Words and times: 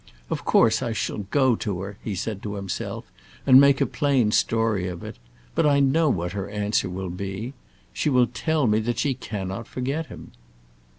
"Of 0.31 0.43
course 0.45 0.81
I 0.81 0.93
shall 0.93 1.19
go 1.29 1.55
to 1.57 1.81
her," 1.81 1.99
he 2.03 2.15
said 2.15 2.41
to 2.41 2.55
himself, 2.55 3.05
"and 3.45 3.61
make 3.61 3.79
a 3.79 3.85
plain 3.85 4.31
story 4.31 4.87
of 4.87 5.03
it. 5.03 5.17
But 5.53 5.67
I 5.67 5.79
know 5.79 6.09
what 6.09 6.31
her 6.31 6.49
answer 6.49 6.89
will 6.89 7.11
be. 7.11 7.53
She 7.93 8.09
will 8.09 8.25
tell 8.25 8.65
me 8.65 8.79
that 8.79 8.97
she 8.97 9.13
cannot 9.13 9.67
forget 9.67 10.07
him." 10.07 10.31